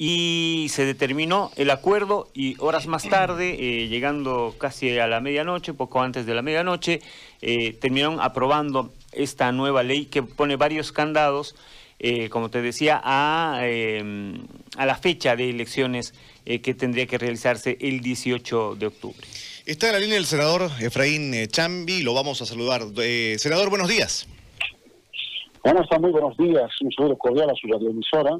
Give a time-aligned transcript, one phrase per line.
[0.00, 5.74] y se determinó el acuerdo y horas más tarde, eh, llegando casi a la medianoche,
[5.74, 7.00] poco antes de la medianoche,
[7.42, 11.56] eh, terminaron aprobando esta nueva ley que pone varios candados,
[11.98, 18.00] eh, como te decía, a, a la fecha de elecciones que tendría que realizarse el
[18.00, 19.18] 18 de octubre.
[19.66, 22.82] Está en la línea el senador Efraín Chambi, lo vamos a saludar.
[23.36, 24.26] senador, buenos días.
[25.62, 28.38] Bueno, está muy buenos días, un saludo cordial a su radioemisora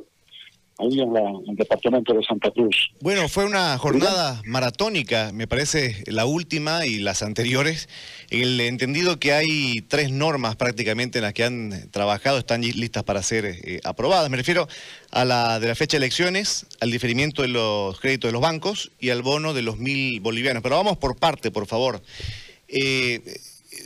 [0.78, 2.90] ahí en, el departamento de Santa Cruz.
[3.00, 7.88] Bueno, fue una jornada maratónica, me parece la última y las anteriores.
[8.30, 13.22] El entendido que hay tres normas prácticamente en las que han trabajado, están listas para
[13.22, 14.30] ser eh, aprobadas.
[14.30, 14.68] Me refiero
[15.10, 18.92] a la de la fecha de elecciones, al diferimiento de los créditos de los bancos
[19.00, 20.62] y al bono de los mil bolivianos.
[20.62, 22.00] Pero vamos por parte, por favor.
[22.68, 23.40] Eh,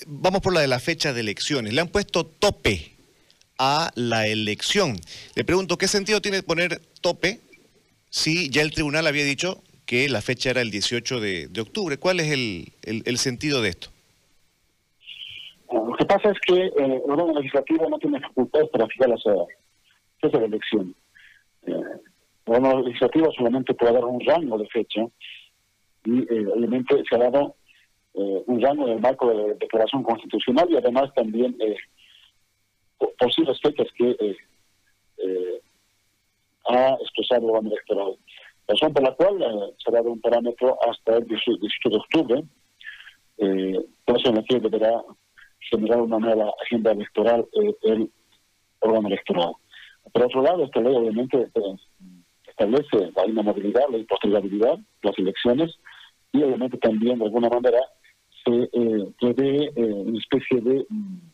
[0.06, 1.72] vamos por la de la fecha de elecciones.
[1.72, 2.92] Le han puesto tope
[3.64, 4.96] a la elección.
[5.36, 7.38] Le pregunto, ¿qué sentido tiene poner tope
[8.10, 11.96] si ya el tribunal había dicho que la fecha era el 18 de, octubre?
[11.96, 13.90] ¿Cuál es el, sentido de esto?
[15.70, 17.40] Lo que pasa es que eh, el órgano
[17.88, 20.94] no tiene facultades para fijar las fechas de elección.
[21.64, 21.72] Eh,
[22.46, 22.84] el órgano
[23.36, 25.02] solamente puede dar un rango de fecha
[26.04, 27.54] y eh, obviamente se ha dado
[28.14, 31.56] un rango en el marco de declaración constitucional y además también
[33.18, 34.36] posibles fechas que eh,
[35.22, 35.60] eh,
[36.68, 38.16] ha expresado el gobierno electoral.
[38.68, 42.44] Razón por la cual eh, se ha dado un parámetro hasta el 18 de octubre,
[43.38, 45.02] eh, por eso en la que deberá
[45.70, 47.46] generar una nueva agenda electoral
[47.82, 48.10] el
[48.80, 49.52] órgano electoral.
[50.12, 51.48] Por otro lado, esta ley obviamente
[52.46, 55.78] establece la inamovilidad, la impostergabilidad, las elecciones,
[56.32, 57.80] y obviamente también de alguna manera
[58.44, 58.68] se
[59.20, 61.31] prevé una especie de mm,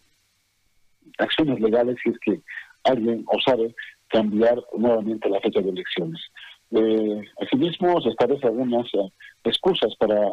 [1.18, 2.40] acciones legales si es que
[2.84, 3.74] alguien osare
[4.08, 6.20] cambiar nuevamente la fecha de elecciones.
[6.70, 9.10] Eh, asimismo, se establecen algunas eh,
[9.44, 10.32] excusas para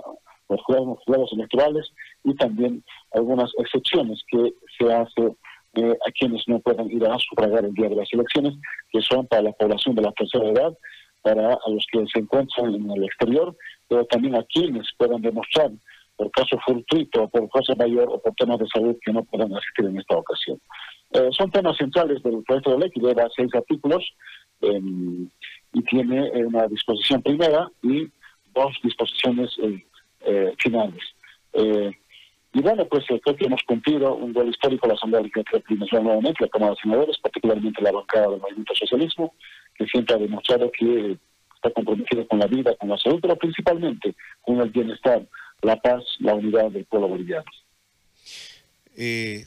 [0.50, 1.92] los jurados, electorales
[2.24, 5.36] y también algunas excepciones que se hace
[5.74, 8.54] eh, a quienes no puedan ir a sufragar el día de las elecciones,
[8.92, 10.78] que son para la población de la tercera edad,
[11.22, 13.56] para los que se encuentran en el exterior,
[13.88, 15.72] pero también a quienes puedan demostrar
[16.16, 19.86] por caso fortuito, por cosa mayor o por temas de salud que no puedan asistir
[19.86, 20.60] en esta ocasión.
[21.12, 24.04] Eh, son temas centrales del proyecto de ley que lleva seis artículos
[24.62, 25.30] em,
[25.74, 28.08] y tiene eh, una disposición primera y
[28.54, 31.04] dos disposiciones eh, finales.
[32.54, 36.48] y bueno, pues creo que hemos cumplido un gol histórico la Asamblea Legislativa nuevamente, la
[36.48, 39.34] Cámara de Senadores, particularmente la bancada del Movimiento Socialismo,
[39.76, 41.18] que siempre ha demostrado que
[41.56, 45.22] está comprometido con la vida, con la salud, pero principalmente con el bienestar
[45.62, 47.46] la paz, la unidad del pueblo boliviano.
[48.96, 49.44] Eh,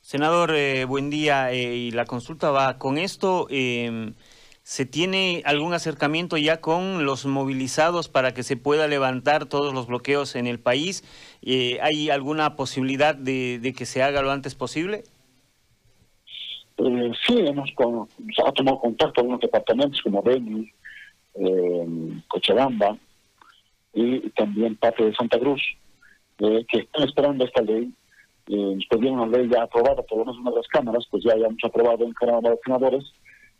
[0.00, 1.52] senador, eh, buen día.
[1.52, 3.46] Eh, y la consulta va con esto.
[3.50, 4.14] Em,
[4.62, 9.86] ¿Se tiene algún acercamiento ya con los movilizados para que se pueda levantar todos los
[9.88, 11.04] bloqueos en el país?
[11.82, 15.04] ¿Hay alguna posibilidad de, que se haga lo antes posible?
[16.78, 18.08] sí, hemos con,
[18.54, 20.72] tomado contacto con los departamentos como Beni,
[22.28, 22.96] Cochabamba,
[23.94, 25.62] y también parte de Santa Cruz,
[26.38, 27.92] eh, que están esperando esta ley.
[28.46, 31.32] Eh, pedían una ley ya aprobada por lo menos una de las cámaras, pues ya
[31.32, 33.04] habíamos aprobado en Cámara de Senadores,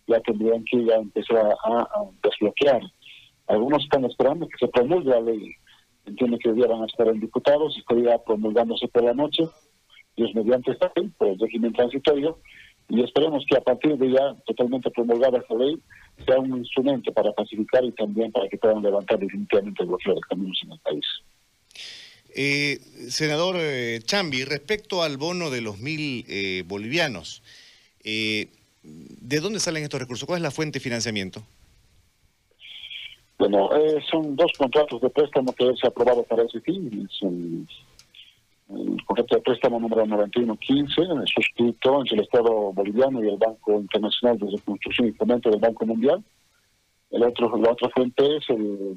[0.06, 1.88] ya tendrían que ya empezar a,
[2.22, 2.82] desbloquear.
[3.46, 5.54] Algunos están esperando que se promulgue la ley.
[6.04, 9.44] Entiendo que a estar en diputados, estaría promulgándose por la noche,
[10.16, 12.38] y es mediante esta ley, por el régimen transitorio,
[12.88, 15.78] y esperemos que a partir de ya totalmente promulgada esta ley
[16.26, 20.20] sea un instrumento para pacificar y también para que puedan levantar definitivamente el bloqueo de
[20.20, 21.04] caminos en el país.
[22.36, 22.80] Eh,
[23.10, 27.42] senador eh, Chambi, respecto al bono de los mil eh, bolivianos,
[28.02, 28.48] eh,
[28.82, 30.26] ¿de dónde salen estos recursos?
[30.26, 31.42] ¿Cuál es la fuente de financiamiento?
[33.38, 33.68] Bueno,
[34.10, 37.08] son dos contratos de préstamo que se aprobado para ese fin.
[37.10, 37.68] Son
[38.76, 44.38] el contrato de préstamo número 9115, suscrito entre el Estado boliviano y el Banco Internacional
[44.38, 46.22] de Reconstrucción y Fomento del Banco Mundial.
[47.10, 48.96] El otro, la otra fuente es el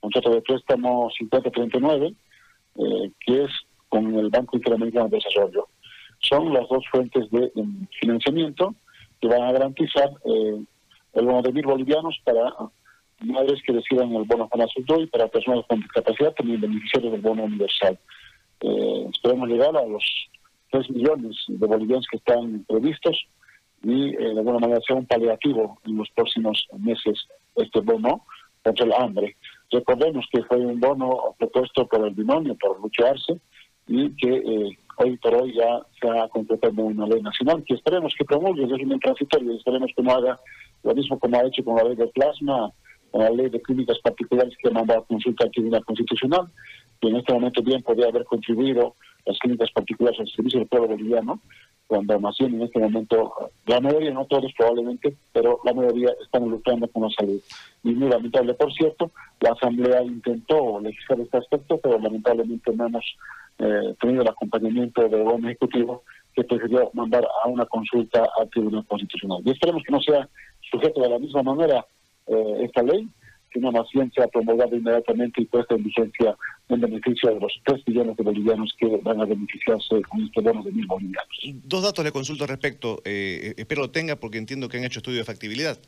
[0.00, 2.14] contrato de préstamo 5039,
[2.76, 3.50] eh, que es
[3.88, 5.68] con el Banco Interamericano de Desarrollo.
[6.20, 7.50] Son las dos fuentes de,
[8.00, 8.74] financiamiento
[9.20, 10.64] que van a garantizar eh,
[11.14, 12.52] el bono de mil bolivianos para
[13.20, 14.66] madres que decidan el bono para
[14.98, 17.98] y para personas con discapacidad, también beneficiarios del bono universal
[18.60, 20.04] eh, esperemos llegar a los
[20.70, 23.26] 3 millones de bolivianos que están previstos
[23.82, 27.26] y eh, de alguna manera sea un paliativo en los próximos meses
[27.56, 28.24] este bono
[28.62, 29.36] contra el hambre.
[29.70, 33.38] Recordemos que fue un bono propuesto por el binomio, por lucharse,
[33.86, 38.14] y que eh, hoy por hoy ya se ha completado una ley nacional, que esperemos
[38.16, 40.38] que promulgue el régimen transitorio, esperemos que no haga
[40.82, 42.72] lo mismo como ha hecho con la ley de plasma,
[43.10, 46.46] con la ley de clínicas particulares que manda a consulta al Tribunal Constitucional,
[47.00, 50.88] que en este momento bien podría haber contribuido las clínicas particulares al servicio del pueblo
[50.88, 51.40] boliviano,
[51.86, 56.86] cuando más en este momento, la mayoría, no todos probablemente, pero la mayoría están luchando
[56.88, 57.40] con la salud.
[57.82, 59.10] Y muy lamentable, por cierto,
[59.40, 63.04] la Asamblea intentó legislar este aspecto, pero lamentablemente no hemos
[63.58, 66.02] eh, tenido el acompañamiento del gobierno ejecutivo
[66.34, 69.40] que prefirió mandar a una consulta al Tribunal Constitucional.
[69.44, 70.28] Y esperemos que no sea
[70.70, 71.86] sujeto de la misma manera
[72.26, 73.08] eh, esta ley,
[73.52, 76.36] sino más bien sea promulgada inmediatamente y puesta en vigencia
[76.68, 80.62] en beneficio de los 3 millones de bolivianos que van a beneficiarse con este bono
[80.62, 81.38] de mil bolivianos.
[81.64, 84.98] Dos datos le consulto al respecto, eh, espero lo tenga porque entiendo que han hecho
[84.98, 85.78] estudio de factibilidad.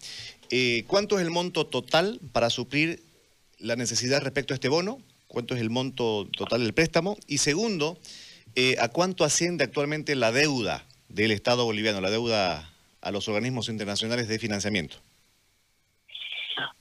[0.50, 3.00] Eh, ¿Cuánto es el monto total para suplir
[3.58, 4.98] la necesidad respecto a este bono?
[5.26, 7.16] ¿Cuánto es el monto total del préstamo?
[7.28, 7.98] Y segundo,
[8.56, 13.68] eh, ¿a cuánto asciende actualmente la deuda del Estado boliviano, la deuda a los organismos
[13.68, 14.96] internacionales de financiamiento?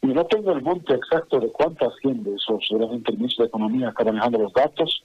[0.02, 4.04] No tengo el monto exacto de cuánto asciende eso, seguramente el ministro de Economía está
[4.04, 5.04] manejando los datos,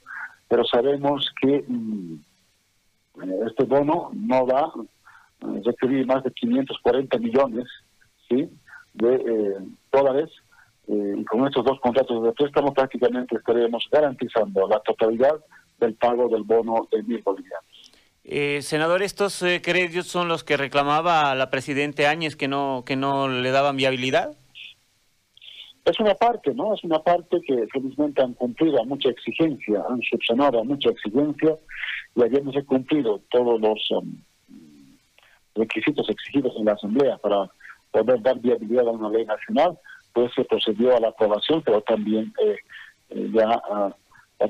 [0.49, 2.15] pero sabemos que mm,
[3.47, 4.73] este bono no va a
[5.65, 7.67] requerir más de 540 millones
[8.29, 8.49] ¿sí?
[8.94, 9.59] de eh,
[9.93, 10.31] dólares
[10.88, 15.35] eh, y con estos dos contratos de préstamo prácticamente estaremos garantizando la totalidad
[15.79, 17.93] del pago del bono de mil bolivianos.
[18.25, 22.97] Eh, senador, estos eh, créditos son los que reclamaba la presidente Áñez que no que
[22.97, 24.37] no le daban viabilidad.
[25.85, 26.73] Es una parte, ¿no?
[26.75, 31.59] Es una parte que felizmente han cumplido a mucha exigencia, han subsanado a mucha exigencia
[32.17, 34.17] y habíamos cumplido todos los um,
[35.55, 37.51] requisitos exigidos en la Asamblea para
[37.91, 39.79] poder dar viabilidad a una ley nacional,
[40.15, 42.57] pues se procedió a la aprobación, pero también eh,
[43.11, 43.95] eh, ya a,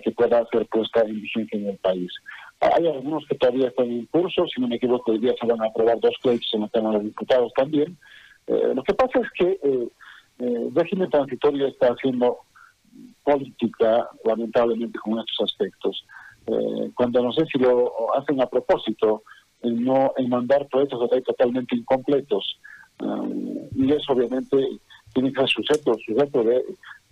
[0.02, 2.12] que pueda ser puesta en vigencia en el país.
[2.60, 5.60] Hay algunos que todavía están en curso, si no me equivoco, hoy día se van
[5.62, 7.96] a aprobar dos créditos en la Cámara de Diputados también.
[8.46, 9.58] Eh, lo que pasa es que
[10.38, 12.38] el régimen transitorio está haciendo
[13.22, 16.04] política, lamentablemente, con estos aspectos.
[16.94, 19.22] cuando no sé si lo hacen a propósito,
[19.62, 22.58] no, en mandar proyectos de totalmente incompletos,
[23.74, 24.56] y eso obviamente
[25.14, 26.56] tiene que ser sujeto, sujeto de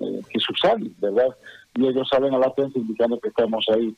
[0.00, 1.28] eh, que subsanen, ¿verdad?
[1.76, 3.94] Y ellos salen a la prensa indicando que estamos ahí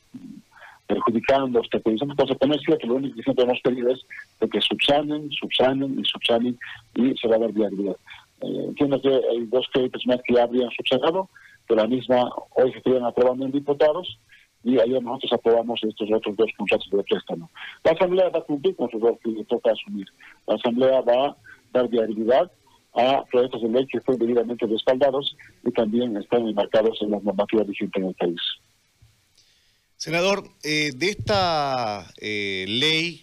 [0.87, 4.01] perjudicando, obstaculizando, entonces con es que lo único que siempre hemos pedido es
[4.39, 6.59] de que subsanen, subsanen y subsanen
[6.95, 7.97] y se va a dar viabilidad.
[8.45, 11.29] Eh, entiendo que hay dos créditos más que ya habrían subsanado,
[11.67, 14.19] que la misma hoy se estarían aprobando en diputados,
[14.63, 17.51] y ayer nosotros aprobamos estos otros dos contratos de préstamo.
[17.85, 20.07] La Asamblea va a cumplir con su rol que le toca asumir.
[20.47, 21.37] La Asamblea va a
[21.73, 22.51] dar viabilidad
[22.95, 27.67] a proyectos de ley que estén debidamente respaldados y también están enmarcados en las normativas
[27.67, 28.41] vigentes en el país.
[29.97, 33.23] Senador, eh, de esta eh, ley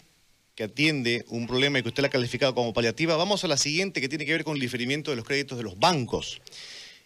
[0.56, 3.58] que atiende un problema y que usted la ha calificado como paliativa, vamos a la
[3.58, 6.42] siguiente que tiene que ver con el diferimiento de los créditos de los bancos.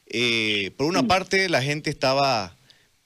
[0.08, 2.58] Eh, por una parte, la gente estaba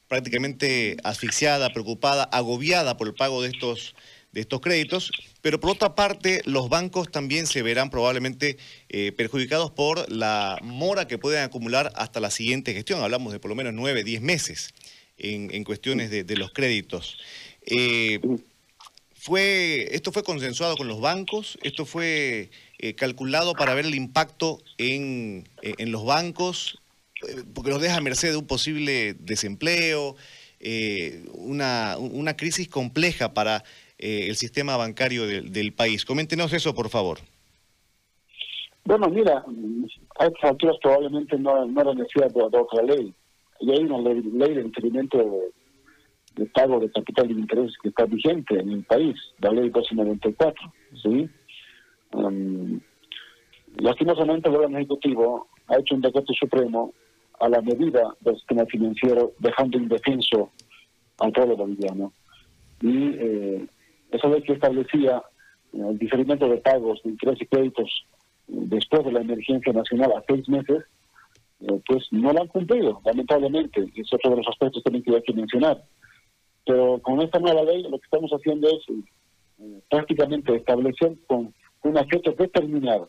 [0.07, 3.95] prácticamente asfixiada, preocupada, agobiada por el pago de estos
[4.31, 8.57] de estos créditos, pero por otra parte los bancos también se verán probablemente
[8.89, 13.01] eh, perjudicados por la mora que pueden acumular hasta la siguiente gestión.
[13.01, 14.73] Hablamos de por lo menos nueve, diez meses
[15.17, 17.17] en, cuestiones de, los créditos.
[17.65, 18.19] Eh,
[19.19, 21.59] fue, ¿Esto fue consensuado con los bancos?
[21.61, 26.81] ¿Esto fue eh, calculado para ver el impacto en, en los bancos?
[27.53, 30.15] Porque los deja a merced de un posible desempleo,
[31.33, 33.63] una, una crisis compleja para
[34.01, 36.05] eh, el sistema bancario del país.
[36.05, 37.19] Coméntenos eso, por favor.
[38.85, 39.43] Bueno, mira,
[40.17, 43.13] a estas probablemente no, no era necesidad de, otra ley.
[43.59, 45.51] Y hay una ley, de incremento de,
[46.53, 51.29] pago de capital de intereses que está vigente en el país, la ley 294, ¿sí?
[52.13, 52.79] Um,
[53.77, 56.93] lastimosamente el gobierno ejecutivo ha hecho un decreto supremo
[57.39, 60.49] a la medida del sistema financiero, dejando indefenso
[61.19, 62.11] al pueblo boliviano.
[62.81, 63.67] Y eh,
[64.11, 65.21] esa ley que establecía
[65.73, 68.05] eh, el diferimiento de pagos de intereses y créditos
[68.47, 70.83] eh, después de la emergencia nacional a seis meses,
[71.61, 73.85] eh, pues no lo han cumplido, lamentablemente.
[73.95, 75.83] Es otro de los aspectos también que hay que mencionar.
[76.65, 78.85] Pero con esta nueva ley lo que estamos haciendo es
[79.89, 83.07] prácticamente establecer con una fecha determinada.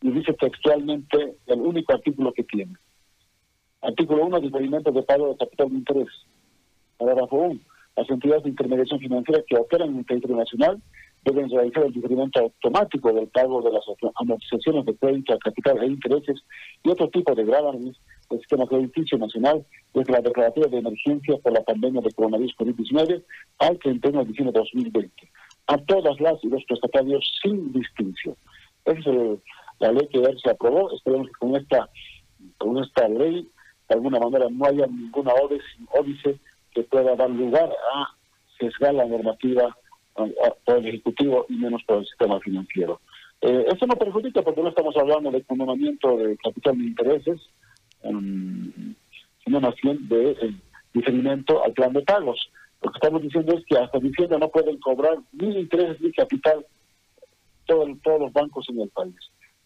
[0.00, 2.74] Y dice textualmente el único artículo que tiene.
[3.82, 6.08] Artículo 1, diferimiento de pago de capital de interés.
[6.96, 7.60] Parágrafo 1
[7.98, 10.80] las entidades de intermediación financiera que operan en el territorio nacional
[11.24, 13.82] deben realizar el diferimiento automático del pago de las
[14.14, 16.40] amortizaciones de crédito a capital e intereses
[16.84, 17.96] y otro tipo de grávames
[18.30, 23.22] del sistema crediticio nacional desde la declaratoria de emergencia por la pandemia de coronavirus COVID-19
[23.58, 25.28] al 31 de diciembre de 2020,
[25.68, 28.36] a todas las y los prestatarios sin distinción.
[28.84, 29.40] Ese es el
[29.78, 31.88] la ley que ayer se aprobó, esperemos que con esta,
[32.58, 33.48] con esta ley,
[33.88, 35.32] de alguna manera no haya ninguna
[35.92, 36.38] óbice
[36.72, 38.14] que pueda dar lugar a
[38.58, 39.76] sesgar la normativa
[40.64, 43.00] por el Ejecutivo y menos por el sistema financiero.
[43.40, 47.40] Eh, esto no perjudica porque no estamos hablando de condonamiento de capital de intereses,
[48.02, 50.54] sino más bien de eh,
[50.92, 52.50] diferimiento al plan de pagos.
[52.82, 56.64] Lo que estamos diciendo es que hasta diciembre no pueden cobrar ni intereses ni capital
[57.66, 59.16] todos los bancos en el país.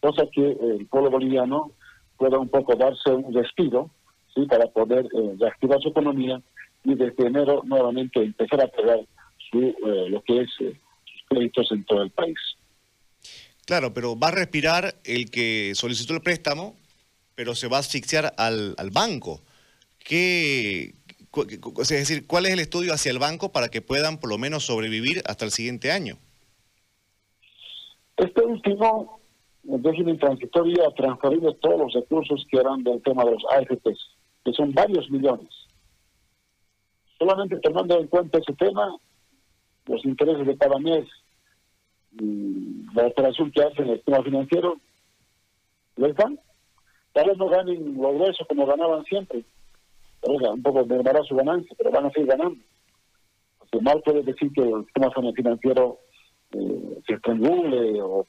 [0.01, 1.71] Cosa que el pueblo boliviano
[2.17, 3.89] pueda un poco darse un respiro
[4.35, 4.45] ¿sí?
[4.45, 6.41] para poder eh, reactivar su economía
[6.83, 8.99] y desde enero nuevamente empezar a pagar
[9.49, 12.37] su, eh, lo que es sus créditos en todo el país.
[13.65, 16.75] Claro, pero va a respirar el que solicitó el préstamo,
[17.35, 19.41] pero se va a asfixiar al, al banco.
[19.99, 20.95] ¿Qué,
[21.79, 24.65] es decir, ¿cuál es el estudio hacia el banco para que puedan por lo menos
[24.65, 26.17] sobrevivir hasta el siguiente año?
[28.17, 29.19] Este último
[29.63, 34.09] régimen transitorio ha transferido todos los recursos que eran del tema de los AFPs,
[34.43, 35.49] que son varios millones.
[37.17, 38.95] Solamente tomando en cuenta ese tema,
[39.85, 41.05] los intereses de cada mes
[42.93, 44.77] la operación que hacen el sistema financiero,
[45.97, 46.39] les dan.
[47.13, 49.43] Tal vez no ganen lo grueso como ganaban siempre.
[50.21, 52.59] Pero, un poco mermará su ganancia, pero van a seguir ganando.
[53.59, 55.99] Porque mal puede decir que el sistema financiero
[56.51, 58.25] eh, se estrangule o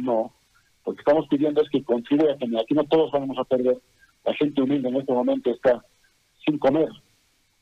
[0.00, 0.32] no.
[0.86, 3.78] Lo que estamos pidiendo es que contribuya, aquí no todos vamos a perder.
[4.24, 5.84] La gente humilde en este momento está
[6.44, 6.88] sin comer.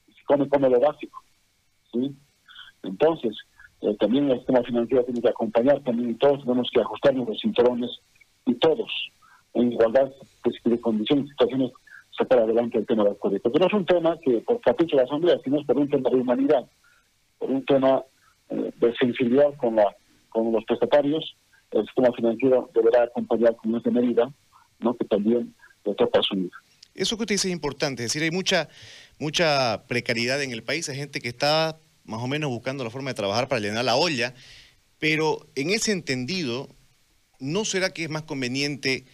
[0.06, 1.22] Si come, come lo básico.
[1.92, 2.14] ¿sí?
[2.82, 3.36] Entonces,
[3.80, 7.90] eh, también el sistema financiero tiene que acompañar también todos tenemos que ajustarnos los cinturones
[8.46, 8.90] y todos
[9.54, 10.12] en igualdad
[10.64, 11.72] de condiciones y situaciones
[12.16, 13.40] sacar adelante el tema del COVID.
[13.42, 16.10] Pero es un tema que por capricho de la Asamblea, sino es por un tema
[16.10, 16.64] de humanidad,
[17.38, 18.02] por un tema
[18.50, 19.96] eh, de sensibilidad con, la,
[20.28, 21.36] con los prestatarios.
[21.70, 24.32] El sistema financiero deberá acompañar con esa medida,
[24.78, 24.94] ¿no?
[24.96, 26.50] que también le toca asumir.
[26.94, 28.68] Eso que usted dice es importante, es decir, hay mucha,
[29.18, 33.10] mucha precariedad en el país, hay gente que está más o menos buscando la forma
[33.10, 34.32] de trabajar para llenar la olla,
[35.00, 36.68] pero en ese entendido,
[37.40, 39.06] ¿no será que es más conveniente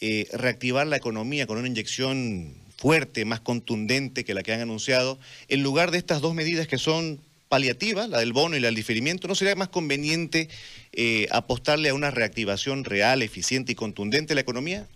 [0.00, 5.18] eh, reactivar la economía con una inyección fuerte, más contundente que la que han anunciado,
[5.48, 8.74] en lugar de estas dos medidas que son paliativas, la del bono y la del
[8.74, 10.48] diferimiento, ¿no sería más conveniente
[10.92, 14.86] eh, apostarle a una reactivación real, eficiente y contundente de la economía?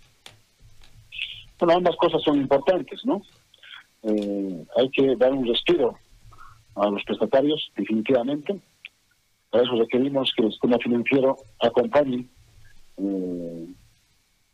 [1.57, 3.21] Bueno, ambas cosas son importantes, ¿no?
[4.03, 5.97] Eh, hay que dar un respiro
[6.75, 8.59] a los prestatarios, definitivamente.
[9.49, 12.25] Para eso requerimos que el sistema financiero acompañe
[12.97, 13.65] eh,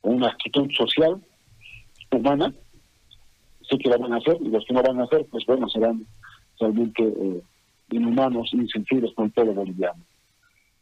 [0.10, 1.22] una actitud social,
[2.12, 2.54] humana,
[3.70, 5.68] sí que la van a hacer, y los que no van a hacer, pues bueno,
[5.70, 6.06] serán
[6.60, 7.42] realmente eh,
[7.92, 10.04] inhumanos, insensibles con el pueblo boliviano.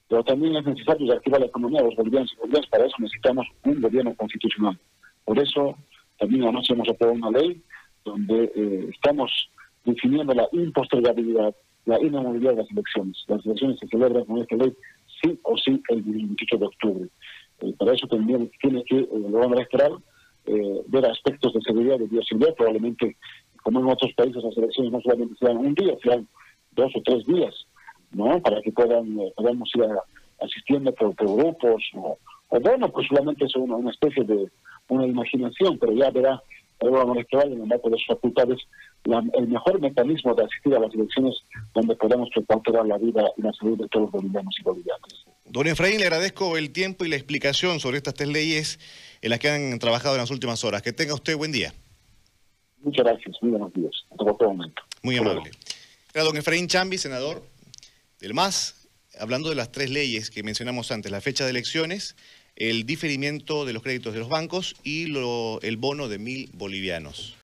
[0.07, 3.47] Pero también es necesario reactivar la economía de los bolivianos y bolivianas, para eso necesitamos
[3.63, 4.77] un gobierno constitucional.
[5.25, 5.77] Por eso
[6.19, 7.61] también anoche hemos aprobado una ley
[8.03, 9.31] donde eh, estamos
[9.85, 13.23] definiendo la impostergabilidad, la inamovilidad de las elecciones.
[13.27, 14.73] Las elecciones se celebran con esta ley
[15.21, 17.09] sí o sí el 28 de octubre.
[17.63, 19.97] Eh, para eso también tiene que eh, el gobierno electoral
[20.45, 23.15] eh, ver aspectos de seguridad, de bioseguridad, probablemente
[23.63, 26.27] como en otros países las elecciones no solamente sean un día, sean
[26.71, 27.55] dos o tres días,
[28.11, 28.41] ¿no?
[28.41, 29.85] Para que puedan podamos ir
[30.41, 32.17] asistiendo por, grupos o,
[32.59, 34.49] bueno, pues solamente es una, especie de
[34.89, 36.43] una imaginación, pero ya verá
[36.81, 38.59] el gobierno electoral en el marco de sus facultades
[39.05, 41.35] el mejor mecanismo de asistir a las elecciones
[41.73, 45.22] donde podamos recuperar la vida y la salud de todos los bolivianos y bolivianas.
[45.53, 48.79] Don Efraín, le agradezco el tiempo y la explicación sobre estas tres leyes
[49.21, 50.81] en las que han trabajado en las últimas horas.
[50.81, 51.75] Que tenga usted buen día.
[52.79, 53.91] Muchas gracias, muy buenos días.
[54.09, 54.81] Hasta todo momento.
[55.03, 55.51] Muy amable.
[56.11, 57.45] Era don Efraín Chambi, senador
[58.19, 58.87] del MAS,
[59.19, 62.15] hablando de las tres leyes que mencionamos antes, la fecha de elecciones,
[62.55, 67.31] el diferimiento de los créditos de los bancos y lo, el bono de mil bolivianos.